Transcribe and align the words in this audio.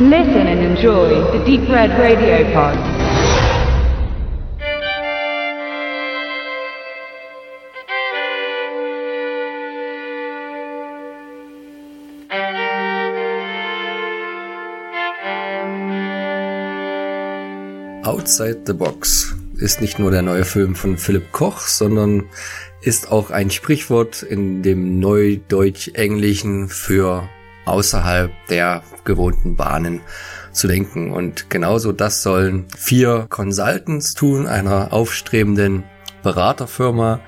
Listen 0.00 0.46
and 0.46 0.60
enjoy 0.60 1.08
the 1.36 1.44
Deep 1.44 1.68
Red 1.68 1.90
Radio 1.98 2.44
Pod. 2.54 2.78
Outside 18.06 18.60
the 18.66 18.74
Box 18.74 19.34
ist 19.56 19.80
nicht 19.80 19.98
nur 19.98 20.12
der 20.12 20.22
neue 20.22 20.44
Film 20.44 20.76
von 20.76 20.96
Philipp 20.96 21.32
Koch, 21.32 21.62
sondern 21.62 22.26
ist 22.82 23.10
auch 23.10 23.32
ein 23.32 23.50
Sprichwort 23.50 24.22
in 24.22 24.62
dem 24.62 25.00
Neudeutsch-Englischen 25.00 26.68
für 26.68 27.28
außerhalb 27.68 28.30
der 28.48 28.82
gewohnten 29.04 29.56
Bahnen 29.56 30.00
zu 30.52 30.68
denken. 30.68 31.10
Und 31.12 31.50
genauso 31.50 31.92
das 31.92 32.22
sollen 32.22 32.66
vier 32.76 33.26
Consultants 33.28 34.14
tun, 34.14 34.46
einer 34.46 34.92
aufstrebenden 34.92 35.84
Beraterfirma, 36.22 37.20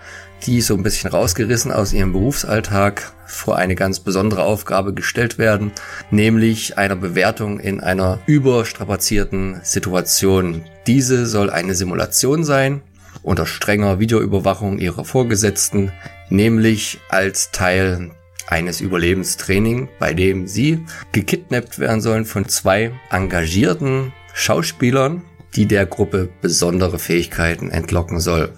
die 0.47 0.61
so 0.61 0.75
ein 0.75 0.83
bisschen 0.83 1.11
rausgerissen 1.11 1.71
aus 1.71 1.93
ihrem 1.93 2.13
Berufsalltag 2.13 3.13
vor 3.27 3.57
eine 3.57 3.75
ganz 3.75 4.01
besondere 4.01 4.43
Aufgabe 4.43 4.95
gestellt 4.95 5.39
werden, 5.39 5.73
nämlich 6.11 6.79
einer 6.79 6.97
Bewertung 6.97 7.61
in 7.61 7.81
einer 7.81 8.19
überstrapazierten 8.27 9.61
Situation. 9.63 10.65
Diese 10.87 11.27
soll 11.27 11.51
eine 11.51 11.75
Simulation 11.75 12.45
sein, 12.45 12.83
unter 13.23 13.47
strenger 13.47 14.01
Videoüberwachung 14.01 14.79
ihrer 14.79 15.05
Vorgesetzten, 15.05 15.93
nämlich 16.31 16.99
als 17.11 17.51
Teil 17.51 18.11
eines 18.49 18.81
Überlebenstraining, 18.81 19.89
bei 19.99 20.15
dem 20.15 20.47
sie 20.47 20.85
gekidnappt 21.13 21.79
werden 21.79 22.01
sollen 22.01 22.25
von 22.25 22.49
zwei 22.49 22.93
engagierten 23.11 24.13
Schauspielern, 24.35 25.23
die 25.57 25.67
der 25.67 25.87
Gruppe 25.87 26.29
besondere 26.41 26.99
Fähigkeiten 26.99 27.71
entlocken 27.71 28.21
soll. 28.21 28.53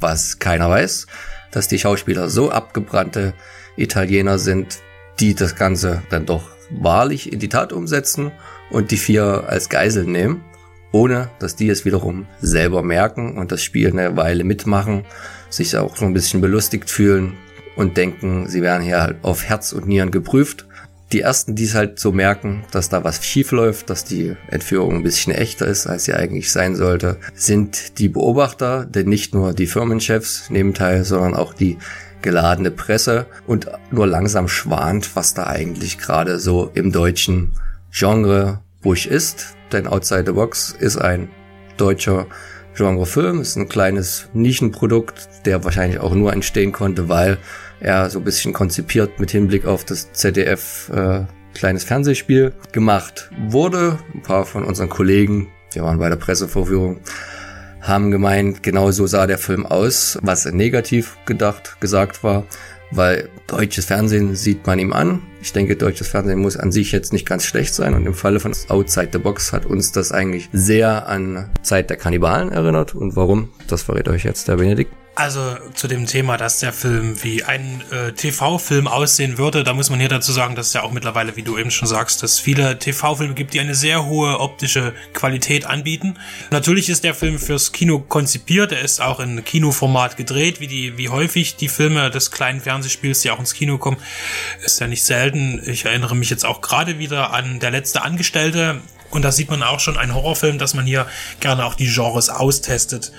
Was 0.00 0.38
keiner 0.38 0.70
weiß, 0.70 1.06
dass 1.50 1.68
die 1.68 1.78
Schauspieler 1.78 2.28
so 2.28 2.50
abgebrannte 2.50 3.34
Italiener 3.76 4.38
sind, 4.38 4.78
die 5.20 5.34
das 5.34 5.56
Ganze 5.56 6.02
dann 6.10 6.26
doch 6.26 6.50
wahrlich 6.70 7.32
in 7.32 7.38
die 7.38 7.48
Tat 7.48 7.72
umsetzen 7.72 8.32
und 8.70 8.90
die 8.90 8.96
vier 8.96 9.44
als 9.48 9.68
Geisel 9.68 10.04
nehmen, 10.04 10.44
ohne 10.92 11.30
dass 11.38 11.56
die 11.56 11.68
es 11.68 11.84
wiederum 11.84 12.26
selber 12.40 12.82
merken 12.82 13.38
und 13.38 13.52
das 13.52 13.62
Spiel 13.62 13.88
eine 13.88 14.16
Weile 14.16 14.44
mitmachen, 14.44 15.04
sich 15.50 15.76
auch 15.76 15.96
so 15.96 16.04
ein 16.04 16.14
bisschen 16.14 16.40
belustigt 16.40 16.90
fühlen 16.90 17.36
und 17.76 17.96
denken, 17.96 18.48
sie 18.48 18.62
werden 18.62 18.82
hier 18.82 19.00
halt 19.00 19.18
auf 19.22 19.44
Herz 19.44 19.72
und 19.72 19.86
Nieren 19.86 20.10
geprüft. 20.10 20.66
Die 21.12 21.20
ersten, 21.20 21.54
die 21.54 21.64
es 21.64 21.74
halt 21.74 22.00
so 22.00 22.10
merken, 22.10 22.64
dass 22.72 22.88
da 22.88 23.04
was 23.04 23.24
schief 23.24 23.52
läuft, 23.52 23.90
dass 23.90 24.04
die 24.04 24.34
Entführung 24.48 24.96
ein 24.96 25.02
bisschen 25.04 25.32
echter 25.32 25.66
ist, 25.66 25.86
als 25.86 26.04
sie 26.04 26.14
eigentlich 26.14 26.50
sein 26.50 26.74
sollte, 26.74 27.18
sind 27.34 27.98
die 27.98 28.08
Beobachter, 28.08 28.84
denn 28.84 29.08
nicht 29.08 29.32
nur 29.32 29.52
die 29.52 29.68
Firmenchefs 29.68 30.50
nehmen 30.50 30.74
teil, 30.74 31.04
sondern 31.04 31.34
auch 31.34 31.54
die 31.54 31.78
geladene 32.22 32.72
Presse 32.72 33.26
und 33.46 33.68
nur 33.92 34.08
langsam 34.08 34.48
schwant, 34.48 35.14
was 35.14 35.34
da 35.34 35.46
eigentlich 35.46 35.98
gerade 35.98 36.40
so 36.40 36.72
im 36.74 36.90
deutschen 36.90 37.52
Genre 37.92 38.60
Busch 38.82 39.06
ist. 39.06 39.54
Denn 39.70 39.86
Outside 39.86 40.24
the 40.26 40.32
Box 40.32 40.74
ist 40.76 40.96
ein 40.96 41.28
deutscher 41.76 42.26
Genrefilm, 42.76 43.40
ist 43.40 43.56
ein 43.56 43.68
kleines 43.68 44.28
Nischenprodukt, 44.32 45.28
der 45.44 45.64
wahrscheinlich 45.64 45.98
auch 45.98 46.14
nur 46.14 46.32
entstehen 46.32 46.72
konnte, 46.72 47.08
weil 47.08 47.38
er 47.80 48.10
so 48.10 48.18
ein 48.18 48.24
bisschen 48.24 48.52
konzipiert 48.52 49.18
mit 49.18 49.30
Hinblick 49.30 49.66
auf 49.66 49.84
das 49.84 50.12
ZDF 50.12 50.90
äh, 50.94 51.24
kleines 51.54 51.84
Fernsehspiel 51.84 52.52
gemacht 52.72 53.30
wurde. 53.48 53.98
Ein 54.14 54.22
paar 54.22 54.44
von 54.44 54.64
unseren 54.64 54.88
Kollegen, 54.88 55.48
wir 55.72 55.82
waren 55.82 55.98
bei 55.98 56.08
der 56.08 56.16
Pressevorführung, 56.16 57.00
haben 57.88 58.10
gemeint, 58.10 58.62
genau 58.62 58.90
so 58.90 59.06
sah 59.06 59.26
der 59.26 59.38
Film 59.38 59.66
aus, 59.66 60.18
was 60.22 60.44
negativ 60.46 61.16
gedacht, 61.26 61.80
gesagt 61.80 62.24
war, 62.24 62.44
weil 62.90 63.28
deutsches 63.46 63.86
Fernsehen 63.86 64.34
sieht 64.34 64.66
man 64.66 64.78
ihm 64.78 64.92
an. 64.92 65.22
Ich 65.42 65.52
denke, 65.52 65.76
deutsches 65.76 66.08
Fernsehen 66.08 66.38
muss 66.38 66.56
an 66.56 66.72
sich 66.72 66.92
jetzt 66.92 67.12
nicht 67.12 67.26
ganz 67.26 67.44
schlecht 67.44 67.74
sein 67.74 67.94
und 67.94 68.06
im 68.06 68.14
Falle 68.14 68.40
von 68.40 68.52
Outside 68.68 69.10
the 69.12 69.18
Box 69.18 69.52
hat 69.52 69.66
uns 69.66 69.92
das 69.92 70.12
eigentlich 70.12 70.48
sehr 70.52 71.08
an 71.08 71.50
Zeit 71.62 71.90
der 71.90 71.96
Kannibalen 71.96 72.52
erinnert. 72.52 72.94
Und 72.94 73.16
warum? 73.16 73.50
Das 73.68 73.82
verrät 73.82 74.08
euch 74.08 74.24
jetzt 74.24 74.48
der 74.48 74.56
Benedikt. 74.56 74.92
Also 75.18 75.56
zu 75.72 75.88
dem 75.88 76.04
Thema, 76.04 76.36
dass 76.36 76.58
der 76.58 76.74
Film 76.74 77.22
wie 77.24 77.42
ein 77.42 77.82
äh, 77.90 78.12
TV-Film 78.12 78.86
aussehen 78.86 79.38
würde, 79.38 79.64
da 79.64 79.72
muss 79.72 79.88
man 79.88 79.98
hier 79.98 80.10
dazu 80.10 80.30
sagen, 80.30 80.54
dass 80.56 80.66
es 80.66 80.72
ja 80.74 80.82
auch 80.82 80.92
mittlerweile, 80.92 81.36
wie 81.36 81.42
du 81.42 81.56
eben 81.56 81.70
schon 81.70 81.88
sagst, 81.88 82.22
dass 82.22 82.38
viele 82.38 82.78
TV-Filme 82.78 83.32
gibt, 83.32 83.54
die 83.54 83.60
eine 83.60 83.74
sehr 83.74 84.04
hohe 84.04 84.38
optische 84.38 84.92
Qualität 85.14 85.64
anbieten. 85.64 86.18
Natürlich 86.50 86.90
ist 86.90 87.02
der 87.02 87.14
Film 87.14 87.38
fürs 87.38 87.72
Kino 87.72 87.98
konzipiert, 87.98 88.72
er 88.72 88.82
ist 88.82 89.00
auch 89.00 89.18
in 89.18 89.42
Kinoformat 89.42 90.18
gedreht, 90.18 90.60
wie 90.60 90.66
die, 90.66 90.98
wie 90.98 91.08
häufig 91.08 91.56
die 91.56 91.68
Filme 91.68 92.10
des 92.10 92.30
kleinen 92.30 92.60
Fernsehspiels, 92.60 93.22
die 93.22 93.30
auch 93.30 93.40
ins 93.40 93.54
Kino 93.54 93.78
kommen, 93.78 93.96
ist 94.66 94.82
ja 94.82 94.86
nicht 94.86 95.02
selten. 95.02 95.62
Ich 95.64 95.86
erinnere 95.86 96.14
mich 96.14 96.28
jetzt 96.28 96.44
auch 96.44 96.60
gerade 96.60 96.98
wieder 96.98 97.32
an 97.32 97.58
Der 97.58 97.70
letzte 97.70 98.02
Angestellte, 98.02 98.82
und 99.08 99.22
da 99.22 99.32
sieht 99.32 99.48
man 99.48 99.62
auch 99.62 99.80
schon 99.80 99.96
einen 99.96 100.14
Horrorfilm, 100.14 100.58
dass 100.58 100.74
man 100.74 100.84
hier 100.84 101.06
gerne 101.40 101.64
auch 101.64 101.74
die 101.74 101.86
Genres 101.86 102.28
austestet 102.28 103.12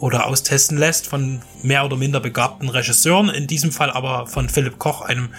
oder 0.00 0.26
austesten 0.26 0.78
lässt 0.78 1.06
von 1.06 1.40
mehr 1.62 1.84
oder 1.84 1.96
minder 1.96 2.20
begabten 2.20 2.68
Regisseuren, 2.68 3.28
in 3.28 3.46
diesem 3.46 3.72
Fall 3.72 3.90
aber 3.90 4.26
von 4.26 4.48
Philipp 4.48 4.78
Koch, 4.78 5.02
einem 5.02 5.30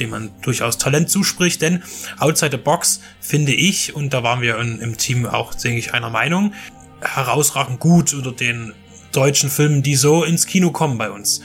dem 0.00 0.10
man 0.10 0.30
durchaus 0.42 0.78
Talent 0.78 1.10
zuspricht, 1.10 1.60
denn 1.60 1.82
Outside 2.18 2.52
the 2.52 2.56
Box 2.56 3.00
finde 3.20 3.52
ich, 3.52 3.96
und 3.96 4.14
da 4.14 4.22
waren 4.22 4.40
wir 4.40 4.58
in, 4.58 4.78
im 4.78 4.96
Team 4.96 5.26
auch, 5.26 5.54
denke 5.54 5.78
ich, 5.78 5.92
einer 5.92 6.10
Meinung, 6.10 6.54
herausragend 7.00 7.80
gut 7.80 8.14
unter 8.14 8.32
den 8.32 8.72
deutschen 9.12 9.50
Filmen, 9.50 9.82
die 9.82 9.96
so 9.96 10.24
ins 10.24 10.46
Kino 10.46 10.70
kommen 10.70 10.98
bei 10.98 11.10
uns. 11.10 11.40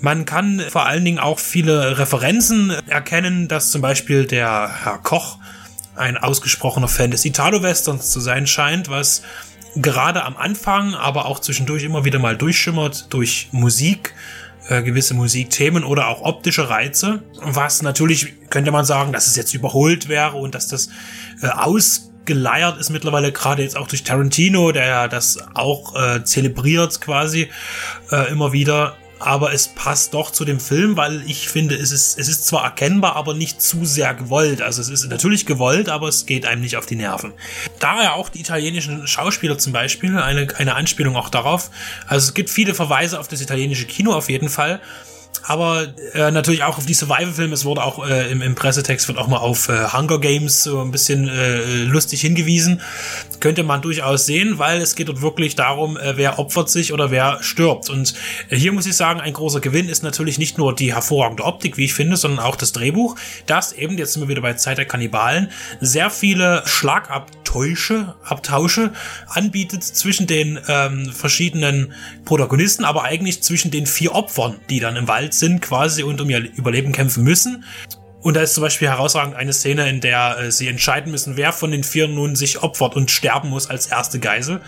Man 0.00 0.24
kann 0.24 0.60
vor 0.68 0.86
allen 0.86 1.04
Dingen 1.04 1.18
auch 1.18 1.38
viele 1.38 1.98
Referenzen 1.98 2.70
erkennen, 2.86 3.48
dass 3.48 3.70
zum 3.70 3.80
Beispiel 3.80 4.26
der 4.26 4.70
Herr 4.84 4.98
Koch 4.98 5.38
ein 5.96 6.16
ausgesprochener 6.16 6.88
Fan 6.88 7.10
des 7.10 7.24
Italo-Westerns 7.24 8.10
zu 8.10 8.20
sein 8.20 8.46
scheint, 8.46 8.90
was 8.90 9.22
gerade 9.76 10.24
am 10.24 10.36
Anfang, 10.36 10.94
aber 10.94 11.26
auch 11.26 11.40
zwischendurch 11.40 11.84
immer 11.84 12.04
wieder 12.04 12.18
mal 12.18 12.36
durchschimmert 12.36 13.12
durch 13.12 13.48
Musik, 13.52 14.14
äh, 14.68 14.82
gewisse 14.82 15.14
Musikthemen 15.14 15.84
oder 15.84 16.08
auch 16.08 16.22
optische 16.22 16.68
Reize, 16.68 17.22
was 17.40 17.82
natürlich 17.82 18.34
könnte 18.50 18.70
man 18.70 18.84
sagen, 18.84 19.12
dass 19.12 19.26
es 19.26 19.36
jetzt 19.36 19.54
überholt 19.54 20.08
wäre 20.08 20.36
und 20.36 20.54
dass 20.54 20.68
das 20.68 20.88
äh, 21.42 21.48
ausgeleiert 21.48 22.78
ist 22.78 22.90
mittlerweile 22.90 23.32
gerade 23.32 23.62
jetzt 23.62 23.76
auch 23.76 23.88
durch 23.88 24.04
Tarantino, 24.04 24.72
der 24.72 24.86
ja 24.86 25.08
das 25.08 25.38
auch 25.54 25.94
äh, 25.94 26.24
zelebriert 26.24 27.00
quasi 27.00 27.50
äh, 28.10 28.30
immer 28.30 28.52
wieder 28.52 28.96
aber 29.18 29.52
es 29.52 29.68
passt 29.68 30.14
doch 30.14 30.30
zu 30.30 30.44
dem 30.44 30.60
Film, 30.60 30.96
weil 30.96 31.22
ich 31.26 31.48
finde, 31.48 31.74
es 31.76 31.92
ist, 31.92 32.18
es 32.18 32.28
ist 32.28 32.46
zwar 32.46 32.64
erkennbar, 32.64 33.16
aber 33.16 33.34
nicht 33.34 33.62
zu 33.62 33.84
sehr 33.84 34.14
gewollt. 34.14 34.60
Also 34.60 34.82
es 34.82 34.88
ist 34.88 35.08
natürlich 35.08 35.46
gewollt, 35.46 35.88
aber 35.88 36.08
es 36.08 36.26
geht 36.26 36.46
einem 36.46 36.60
nicht 36.60 36.76
auf 36.76 36.86
die 36.86 36.96
Nerven. 36.96 37.32
Da 37.78 38.02
ja 38.02 38.12
auch 38.12 38.28
die 38.28 38.40
italienischen 38.40 39.06
Schauspieler 39.06 39.58
zum 39.58 39.72
Beispiel, 39.72 40.16
eine, 40.18 40.48
eine 40.56 40.74
Anspielung 40.74 41.16
auch 41.16 41.28
darauf. 41.28 41.70
Also 42.06 42.28
es 42.28 42.34
gibt 42.34 42.50
viele 42.50 42.74
Verweise 42.74 43.18
auf 43.18 43.28
das 43.28 43.40
italienische 43.40 43.86
Kino 43.86 44.12
auf 44.12 44.28
jeden 44.28 44.48
Fall 44.48 44.80
aber 45.42 45.88
äh, 46.14 46.30
natürlich 46.30 46.62
auch 46.62 46.78
auf 46.78 46.86
die 46.86 46.94
Survival-Filme. 46.94 47.52
Es 47.52 47.64
wurde 47.64 47.82
auch 47.82 48.06
äh, 48.06 48.30
im, 48.30 48.40
im 48.40 48.54
Pressetext 48.54 49.08
wird 49.08 49.18
auch 49.18 49.26
mal 49.26 49.38
auf 49.38 49.68
äh, 49.68 49.92
Hunger 49.92 50.18
Games 50.18 50.62
so 50.62 50.80
ein 50.80 50.90
bisschen 50.90 51.28
äh, 51.28 51.82
lustig 51.84 52.22
hingewiesen. 52.22 52.80
Könnte 53.40 53.62
man 53.62 53.82
durchaus 53.82 54.26
sehen, 54.26 54.58
weil 54.58 54.80
es 54.80 54.94
geht 54.94 55.08
dort 55.08 55.20
wirklich 55.20 55.54
darum, 55.54 55.98
äh, 55.98 56.16
wer 56.16 56.38
opfert 56.38 56.70
sich 56.70 56.92
oder 56.92 57.10
wer 57.10 57.42
stirbt. 57.42 57.90
Und 57.90 58.14
äh, 58.48 58.56
hier 58.56 58.72
muss 58.72 58.86
ich 58.86 58.96
sagen, 58.96 59.20
ein 59.20 59.32
großer 59.34 59.60
Gewinn 59.60 59.88
ist 59.88 60.02
natürlich 60.02 60.38
nicht 60.38 60.56
nur 60.56 60.74
die 60.74 60.94
hervorragende 60.94 61.44
Optik, 61.44 61.76
wie 61.76 61.84
ich 61.84 61.94
finde, 61.94 62.16
sondern 62.16 62.44
auch 62.44 62.56
das 62.56 62.72
Drehbuch, 62.72 63.16
das 63.46 63.72
eben, 63.72 63.98
jetzt 63.98 64.14
sind 64.14 64.22
wir 64.22 64.28
wieder 64.28 64.42
bei 64.42 64.54
Zeit 64.54 64.78
der 64.78 64.86
Kannibalen, 64.86 65.50
sehr 65.80 66.10
viele 66.10 66.62
Schlagabtäusche, 67.54 68.14
Abtausche 68.24 68.92
anbietet 69.28 69.84
zwischen 69.84 70.26
den 70.26 70.58
ähm, 70.68 71.12
verschiedenen 71.12 71.92
Protagonisten, 72.24 72.84
aber 72.84 73.04
eigentlich 73.04 73.42
zwischen 73.42 73.70
den 73.70 73.86
vier 73.86 74.12
Opfern, 74.12 74.56
die 74.70 74.80
dann 74.80 74.96
im 74.96 75.08
Wald 75.08 75.34
sind 75.34 75.62
quasi 75.62 76.02
und 76.02 76.20
um 76.20 76.28
ihr 76.30 76.40
Überleben 76.56 76.92
kämpfen 76.92 77.22
müssen. 77.22 77.64
Und 78.20 78.34
da 78.34 78.40
ist 78.40 78.54
zum 78.54 78.62
Beispiel 78.62 78.88
herausragend 78.88 79.36
eine 79.36 79.52
Szene, 79.52 79.88
in 79.88 80.00
der 80.00 80.38
äh, 80.38 80.50
sie 80.50 80.66
entscheiden 80.66 81.12
müssen, 81.12 81.36
wer 81.36 81.52
von 81.52 81.70
den 81.70 81.84
vier 81.84 82.08
nun 82.08 82.36
sich 82.36 82.62
opfert 82.62 82.96
und 82.96 83.10
sterben 83.10 83.50
muss 83.50 83.68
als 83.68 83.86
erste 83.86 84.18
Geisel. 84.18 84.60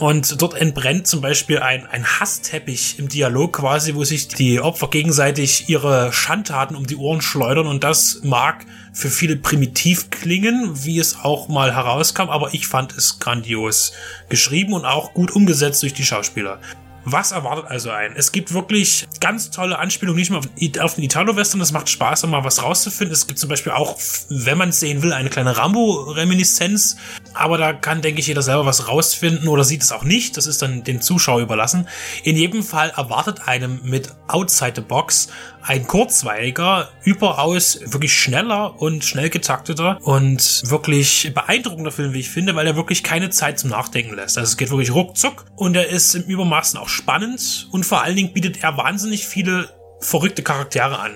Und 0.00 0.40
dort 0.40 0.54
entbrennt 0.54 1.06
zum 1.06 1.20
Beispiel 1.20 1.58
ein, 1.58 1.86
ein 1.86 2.06
Hassteppich 2.06 2.98
im 2.98 3.10
Dialog 3.10 3.58
quasi, 3.58 3.94
wo 3.94 4.02
sich 4.02 4.28
die 4.28 4.58
Opfer 4.58 4.88
gegenseitig 4.88 5.68
ihre 5.68 6.10
Schandtaten 6.10 6.74
um 6.74 6.86
die 6.86 6.96
Ohren 6.96 7.20
schleudern. 7.20 7.66
Und 7.66 7.84
das 7.84 8.20
mag 8.22 8.64
für 8.94 9.10
viele 9.10 9.36
primitiv 9.36 10.08
klingen, 10.08 10.84
wie 10.86 10.98
es 10.98 11.18
auch 11.22 11.48
mal 11.48 11.74
herauskam, 11.74 12.30
aber 12.30 12.54
ich 12.54 12.66
fand 12.66 12.96
es 12.96 13.18
grandios 13.18 13.92
geschrieben 14.30 14.72
und 14.72 14.86
auch 14.86 15.12
gut 15.12 15.32
umgesetzt 15.32 15.82
durch 15.82 15.92
die 15.92 16.04
Schauspieler. 16.04 16.60
Was 17.04 17.32
erwartet 17.32 17.66
also 17.66 17.90
ein? 17.90 18.12
Es 18.14 18.30
gibt 18.30 18.52
wirklich 18.52 19.08
ganz 19.20 19.50
tolle 19.50 19.78
Anspielungen, 19.78 20.18
nicht 20.18 20.30
nur 20.30 20.40
auf, 20.84 20.94
den 20.94 21.04
Italo-Western, 21.04 21.58
das 21.58 21.72
macht 21.72 21.88
Spaß, 21.88 22.24
um 22.24 22.30
mal 22.30 22.44
was 22.44 22.62
rauszufinden. 22.62 23.12
Es 23.12 23.26
gibt 23.26 23.38
zum 23.38 23.48
Beispiel 23.48 23.72
auch, 23.72 23.98
wenn 24.28 24.58
man 24.58 24.68
es 24.68 24.80
sehen 24.80 25.02
will, 25.02 25.12
eine 25.12 25.30
kleine 25.30 25.56
Rambo-Reminiszenz, 25.56 26.96
aber 27.34 27.58
da 27.58 27.72
kann, 27.72 28.02
denke 28.02 28.20
ich, 28.20 28.26
jeder 28.26 28.42
selber 28.42 28.66
was 28.66 28.88
rausfinden 28.88 29.48
oder 29.48 29.64
sieht 29.64 29.82
es 29.82 29.92
auch 29.92 30.04
nicht. 30.04 30.36
Das 30.36 30.46
ist 30.46 30.62
dann 30.62 30.84
dem 30.84 31.00
Zuschauer 31.00 31.40
überlassen. 31.40 31.86
In 32.22 32.36
jedem 32.36 32.62
Fall 32.62 32.92
erwartet 32.96 33.46
einem 33.48 33.80
mit 33.82 34.12
Outside 34.28 34.72
the 34.76 34.80
Box 34.80 35.28
ein 35.62 35.86
kurzweiliger, 35.86 36.88
überaus 37.04 37.80
wirklich 37.84 38.14
schneller 38.14 38.80
und 38.80 39.04
schnell 39.04 39.30
getakteter 39.30 39.98
und 40.02 40.62
wirklich 40.64 41.32
beeindruckender 41.34 41.92
Film, 41.92 42.14
wie 42.14 42.20
ich 42.20 42.30
finde, 42.30 42.54
weil 42.54 42.66
er 42.66 42.76
wirklich 42.76 43.02
keine 43.02 43.30
Zeit 43.30 43.58
zum 43.58 43.70
Nachdenken 43.70 44.14
lässt. 44.14 44.38
Also 44.38 44.50
es 44.50 44.56
geht 44.56 44.70
wirklich 44.70 44.92
ruckzuck 44.92 45.44
und 45.56 45.76
er 45.76 45.88
ist 45.88 46.14
im 46.14 46.22
Übermaßen 46.22 46.78
auch 46.78 46.88
spannend 46.88 47.68
und 47.72 47.84
vor 47.84 48.02
allen 48.02 48.16
Dingen 48.16 48.32
bietet 48.32 48.62
er 48.62 48.76
wahnsinnig 48.76 49.26
viele 49.26 49.68
verrückte 50.00 50.42
Charaktere 50.42 50.98
an 50.98 51.12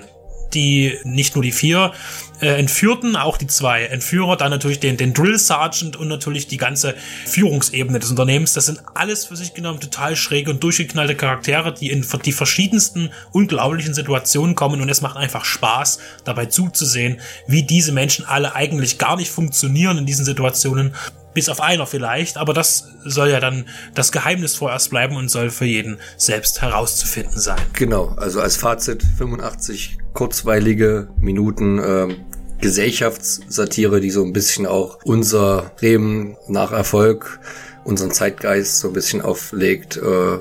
die 0.53 0.97
nicht 1.03 1.35
nur 1.35 1.43
die 1.43 1.51
vier 1.51 1.93
äh, 2.41 2.59
Entführten, 2.59 3.15
auch 3.15 3.37
die 3.37 3.47
zwei 3.47 3.83
Entführer, 3.83 4.35
dann 4.37 4.51
natürlich 4.51 4.79
den, 4.79 4.97
den 4.97 5.13
Drill 5.13 5.37
Sergeant 5.37 5.95
und 5.95 6.07
natürlich 6.07 6.47
die 6.47 6.57
ganze 6.57 6.95
Führungsebene 7.25 7.99
des 7.99 8.09
Unternehmens. 8.09 8.53
Das 8.53 8.65
sind 8.65 8.81
alles 8.93 9.25
für 9.25 9.35
sich 9.35 9.53
genommen 9.53 9.79
total 9.79 10.15
schräge 10.15 10.51
und 10.51 10.63
durchgeknallte 10.63 11.15
Charaktere, 11.15 11.73
die 11.73 11.89
in 11.89 12.05
die 12.25 12.31
verschiedensten 12.31 13.09
unglaublichen 13.31 13.93
Situationen 13.93 14.55
kommen 14.55 14.81
und 14.81 14.89
es 14.89 15.01
macht 15.01 15.17
einfach 15.17 15.45
Spaß, 15.45 15.99
dabei 16.23 16.45
zuzusehen, 16.45 17.19
wie 17.47 17.63
diese 17.63 17.91
Menschen 17.91 18.25
alle 18.25 18.55
eigentlich 18.55 18.97
gar 18.97 19.15
nicht 19.15 19.31
funktionieren 19.31 19.97
in 19.97 20.05
diesen 20.05 20.25
Situationen 20.25 20.93
bis 21.35 21.49
auf 21.49 21.61
einer 21.61 21.85
vielleicht, 21.85 22.37
aber 22.37 22.53
das 22.53 22.87
soll 23.03 23.29
ja 23.29 23.39
dann 23.39 23.65
das 23.93 24.11
Geheimnis 24.11 24.55
vorerst 24.55 24.89
bleiben 24.89 25.17
und 25.17 25.29
soll 25.29 25.51
für 25.51 25.65
jeden 25.65 25.99
selbst 26.17 26.61
herauszufinden 26.61 27.39
sein. 27.39 27.59
Genau, 27.73 28.15
also 28.17 28.39
als 28.39 28.55
Fazit 28.55 29.03
85 29.17 29.97
kurzweilige 30.13 31.09
Minuten 31.19 31.77
äh, 31.77 32.15
Gesellschaftssatire, 32.61 33.99
die 33.99 34.11
so 34.11 34.23
ein 34.23 34.31
bisschen 34.31 34.65
auch 34.65 34.99
unser 35.03 35.71
Reben 35.81 36.37
nach 36.47 36.71
Erfolg, 36.71 37.39
unseren 37.83 38.11
Zeitgeist 38.11 38.79
so 38.79 38.87
ein 38.87 38.93
bisschen 38.93 39.21
auflegt 39.21 39.97
äh, 39.97 40.37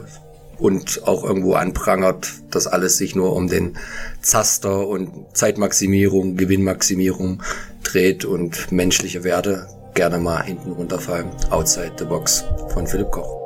und 0.58 1.02
auch 1.06 1.24
irgendwo 1.24 1.54
anprangert, 1.54 2.30
dass 2.52 2.68
alles 2.68 2.98
sich 2.98 3.16
nur 3.16 3.34
um 3.34 3.48
den 3.48 3.76
Zaster 4.22 4.86
und 4.86 5.10
Zeitmaximierung, 5.32 6.36
Gewinnmaximierung 6.36 7.42
dreht 7.82 8.24
und 8.24 8.70
menschliche 8.70 9.24
Werte 9.24 9.66
gerne 9.94 10.18
mal 10.18 10.42
hinten 10.42 10.72
runterfallen. 10.72 11.30
Outside 11.50 11.92
the 11.98 12.04
Box 12.04 12.44
von 12.68 12.86
Philipp 12.86 13.10
Koch. 13.10 13.43